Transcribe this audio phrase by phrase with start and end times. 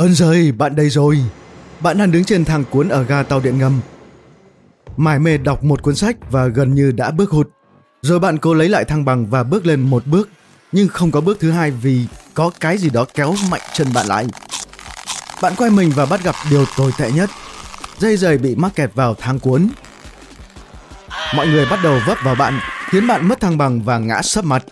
[0.00, 1.18] Ơn giời, bạn đây rồi.
[1.80, 3.80] Bạn đang đứng trên thang cuốn ở ga tàu điện ngầm.
[4.96, 7.48] Mải mê đọc một cuốn sách và gần như đã bước hụt.
[8.02, 10.28] Rồi bạn cố lấy lại thăng bằng và bước lên một bước,
[10.72, 14.06] nhưng không có bước thứ hai vì có cái gì đó kéo mạnh chân bạn
[14.06, 14.26] lại.
[15.42, 17.30] Bạn quay mình và bắt gặp điều tồi tệ nhất.
[17.98, 19.68] Dây giày bị mắc kẹt vào thang cuốn.
[21.34, 24.44] Mọi người bắt đầu vấp vào bạn, khiến bạn mất thăng bằng và ngã sấp
[24.44, 24.64] mặt.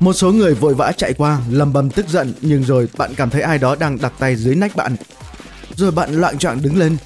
[0.00, 3.30] Một số người vội vã chạy qua, lầm bầm tức giận nhưng rồi bạn cảm
[3.30, 4.96] thấy ai đó đang đặt tay dưới nách bạn.
[5.76, 6.96] Rồi bạn loạn choạng đứng lên.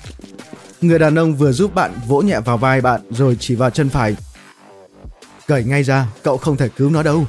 [0.80, 3.88] Người đàn ông vừa giúp bạn vỗ nhẹ vào vai bạn rồi chỉ vào chân
[3.88, 4.16] phải.
[5.46, 7.26] Cởi ngay ra, cậu không thể cứu nó đâu.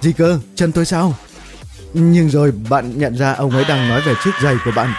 [0.00, 1.14] Gì cơ, chân tôi sao?
[1.92, 4.92] Nhưng rồi bạn nhận ra ông ấy đang nói về chiếc giày của bạn.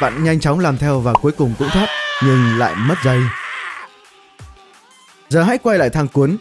[0.00, 1.88] Bạn nhanh chóng làm theo và cuối cùng cũng thoát,
[2.24, 3.20] nhưng lại mất giày.
[5.28, 6.36] Giờ hãy quay lại thang cuốn.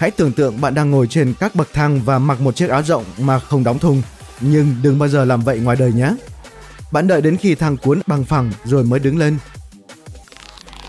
[0.00, 2.82] Hãy tưởng tượng bạn đang ngồi trên các bậc thang và mặc một chiếc áo
[2.82, 4.02] rộng mà không đóng thùng.
[4.40, 6.14] Nhưng đừng bao giờ làm vậy ngoài đời nhé.
[6.92, 9.38] Bạn đợi đến khi thang cuốn bằng phẳng rồi mới đứng lên.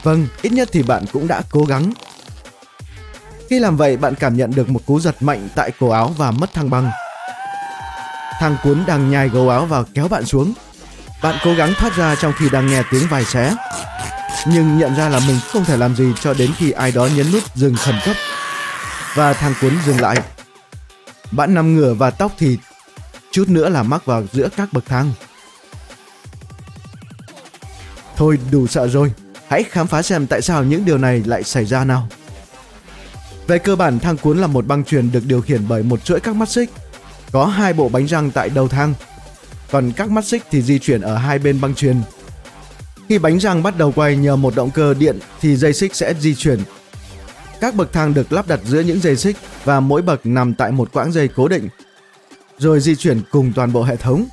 [0.03, 1.93] Vâng, ít nhất thì bạn cũng đã cố gắng.
[3.49, 6.31] Khi làm vậy, bạn cảm nhận được một cú giật mạnh tại cổ áo và
[6.31, 6.91] mất thăng bằng.
[8.39, 10.53] Thang cuốn đang nhai gấu áo và kéo bạn xuống.
[11.23, 13.55] Bạn cố gắng thoát ra trong khi đang nghe tiếng vài xé.
[14.47, 17.31] Nhưng nhận ra là mình không thể làm gì cho đến khi ai đó nhấn
[17.31, 18.15] nút dừng khẩn cấp.
[19.15, 20.17] Và thang cuốn dừng lại.
[21.31, 22.57] Bạn nằm ngửa và tóc thì
[23.31, 25.11] chút nữa là mắc vào giữa các bậc thang.
[28.15, 29.11] Thôi đủ sợ rồi,
[29.47, 32.07] hãy khám phá xem tại sao những điều này lại xảy ra nào.
[33.47, 36.19] Về cơ bản thang cuốn là một băng truyền được điều khiển bởi một chuỗi
[36.19, 36.69] các mắt xích.
[37.31, 38.93] Có hai bộ bánh răng tại đầu thang,
[39.71, 42.01] còn các mắt xích thì di chuyển ở hai bên băng truyền.
[43.09, 46.13] Khi bánh răng bắt đầu quay nhờ một động cơ điện thì dây xích sẽ
[46.19, 46.59] di chuyển.
[47.61, 50.71] Các bậc thang được lắp đặt giữa những dây xích và mỗi bậc nằm tại
[50.71, 51.69] một quãng dây cố định,
[52.57, 54.25] rồi di chuyển cùng toàn bộ hệ thống.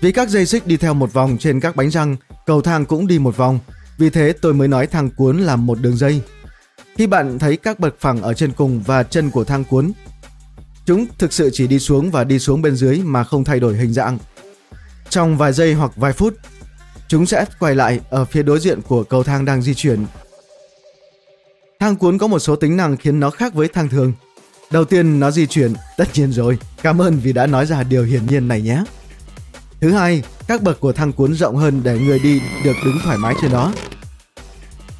[0.00, 2.16] Vì các dây xích đi theo một vòng trên các bánh răng,
[2.46, 3.58] cầu thang cũng đi một vòng,
[3.98, 6.20] vì thế tôi mới nói thang cuốn là một đường dây.
[6.96, 9.92] Khi bạn thấy các bậc phẳng ở trên cùng và chân của thang cuốn,
[10.86, 13.76] chúng thực sự chỉ đi xuống và đi xuống bên dưới mà không thay đổi
[13.76, 14.18] hình dạng.
[15.08, 16.34] Trong vài giây hoặc vài phút,
[17.08, 20.06] chúng sẽ quay lại ở phía đối diện của cầu thang đang di chuyển.
[21.84, 24.12] Thang cuốn có một số tính năng khiến nó khác với thang thường.
[24.70, 26.58] Đầu tiên, nó di chuyển, tất nhiên rồi.
[26.82, 28.82] Cảm ơn vì đã nói ra điều hiển nhiên này nhé.
[29.80, 33.18] Thứ hai, các bậc của thang cuốn rộng hơn để người đi được đứng thoải
[33.18, 33.72] mái trên đó.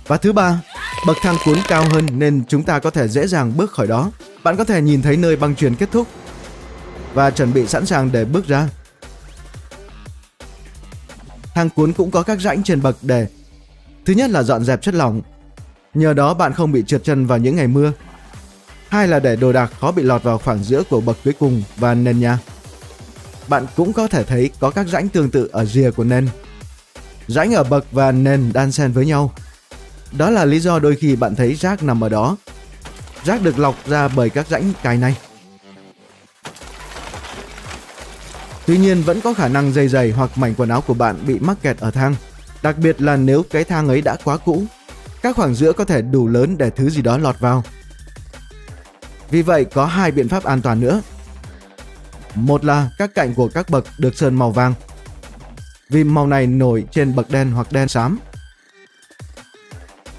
[0.07, 0.63] Và thứ ba,
[1.07, 4.11] bậc thang cuốn cao hơn nên chúng ta có thể dễ dàng bước khỏi đó.
[4.43, 6.09] Bạn có thể nhìn thấy nơi băng truyền kết thúc
[7.15, 8.69] và chuẩn bị sẵn sàng để bước ra.
[11.55, 13.27] Thang cuốn cũng có các rãnh trên bậc để
[14.07, 15.23] Thứ nhất là dọn dẹp chất lỏng.
[15.95, 17.93] Nhờ đó bạn không bị trượt chân vào những ngày mưa.
[18.89, 21.63] Hai là để đồ đạc khó bị lọt vào khoảng giữa của bậc cuối cùng
[21.77, 22.39] và nền nhà.
[23.49, 26.29] Bạn cũng có thể thấy có các rãnh tương tự ở rìa của nền.
[27.29, 29.33] Rãnh ở bậc và nền đan xen với nhau
[30.19, 32.37] đó là lý do đôi khi bạn thấy rác nằm ở đó.
[33.25, 35.17] Rác được lọc ra bởi các rãnh cài này.
[38.67, 41.39] Tuy nhiên vẫn có khả năng dây giày hoặc mảnh quần áo của bạn bị
[41.39, 42.15] mắc kẹt ở thang,
[42.63, 44.65] đặc biệt là nếu cái thang ấy đã quá cũ.
[45.25, 47.63] Các khoảng giữa có thể đủ lớn để thứ gì đó lọt vào.
[49.31, 51.03] Vì vậy có hai biện pháp an toàn nữa.
[52.35, 54.75] Một là các cạnh của các bậc được sơn màu vàng.
[55.91, 58.19] Vì màu này nổi trên bậc đen hoặc đen xám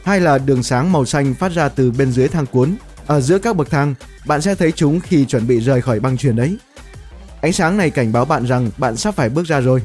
[0.04, 2.76] Hai là đường sáng màu xanh phát ra từ bên dưới thang cuốn.
[3.08, 3.96] Ở giữa các bậc thang,
[4.26, 6.58] bạn sẽ thấy chúng khi chuẩn bị rời khỏi băng truyền đấy.
[7.42, 9.82] Ánh sáng này cảnh báo bạn rằng bạn sắp phải bước ra rồi.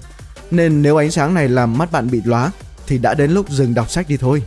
[0.50, 2.50] Nên nếu ánh sáng này làm mắt bạn bị lóa
[2.86, 4.42] thì đã đến lúc dừng đọc sách đi thôi.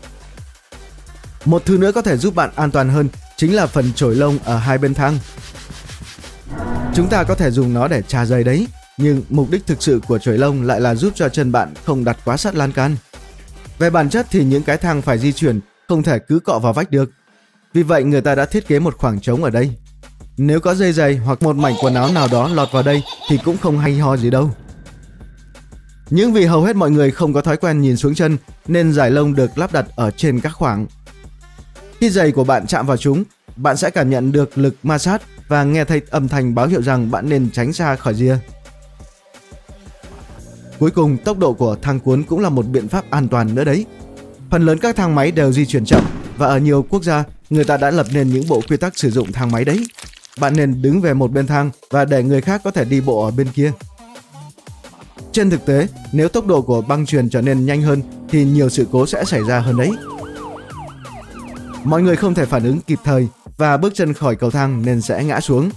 [1.46, 4.38] Một thứ nữa có thể giúp bạn an toàn hơn chính là phần chổi lông
[4.44, 5.20] ở hai bên thang.
[6.96, 8.68] Chúng ta có thể dùng nó để trà giày đấy,
[8.98, 12.04] nhưng mục đích thực sự của chổi lông lại là giúp cho chân bạn không
[12.04, 12.96] đặt quá sát lan can.
[13.80, 16.74] Về bản chất thì những cái thang phải di chuyển không thể cứ cọ vào
[16.74, 17.12] vách được.
[17.74, 19.76] Vì vậy người ta đã thiết kế một khoảng trống ở đây.
[20.38, 23.40] Nếu có dây giày hoặc một mảnh quần áo nào đó lọt vào đây thì
[23.46, 24.52] cũng không hay ho gì đâu.
[26.10, 29.12] Nhưng vì hầu hết mọi người không có thói quen nhìn xuống chân nên giải
[29.12, 30.88] lông được lắp đặt ở trên các khoảng.
[32.04, 33.24] Khi giày của bạn chạm vào chúng,
[33.56, 36.82] bạn sẽ cảm nhận được lực ma sát và nghe thấy âm thanh báo hiệu
[36.82, 38.38] rằng bạn nên tránh xa khỏi rìa.
[40.80, 43.64] Cuối cùng, tốc độ của thang cuốn cũng là một biện pháp an toàn nữa
[43.64, 43.86] đấy.
[44.50, 46.04] Phần lớn các thang máy đều di chuyển chậm
[46.38, 49.12] và ở nhiều quốc gia, người ta đã lập nên những bộ quy tắc sử
[49.12, 49.86] dụng thang máy đấy.
[50.40, 53.26] Bạn nên đứng về một bên thang và để người khác có thể đi bộ
[53.26, 53.72] ở bên kia.
[55.32, 58.70] Trên thực tế, nếu tốc độ của băng truyền trở nên nhanh hơn thì nhiều
[58.70, 59.90] sự cố sẽ xảy ra hơn đấy.
[61.84, 63.28] Mọi người không thể phản ứng kịp thời
[63.58, 65.70] và bước chân khỏi cầu thang nên sẽ ngã xuống.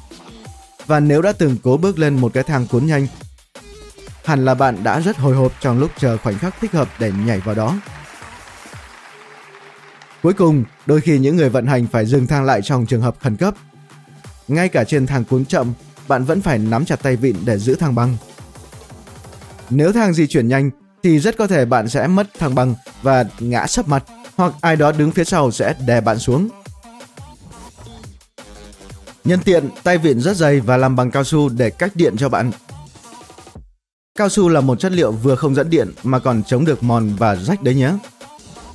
[0.87, 3.06] Và nếu đã từng cố bước lên một cái thang cuốn nhanh
[4.26, 7.12] hẳn là bạn đã rất hồi hộp trong lúc chờ khoảnh khắc thích hợp để
[7.26, 7.75] nhảy vào đó.
[10.23, 13.17] Cuối cùng, đôi khi những người vận hành phải dừng thang lại trong trường hợp
[13.20, 13.55] khẩn cấp.
[14.49, 15.73] Ngay cả trên thang cuốn chậm,
[16.09, 18.17] bạn vẫn phải nắm chặt tay vịn để giữ thang băng.
[19.70, 20.70] Nếu thang di chuyển nhanh
[21.02, 24.05] thì rất có thể bạn sẽ mất thang băng và ngã sấp mặt
[24.37, 26.49] hoặc ai đó đứng phía sau sẽ đè bạn xuống.
[29.25, 32.29] Nhân tiện, tay vịn rất dày và làm bằng cao su để cách điện cho
[32.29, 32.50] bạn.
[34.19, 37.12] Cao su là một chất liệu vừa không dẫn điện mà còn chống được mòn
[37.19, 37.93] và rách đấy nhé.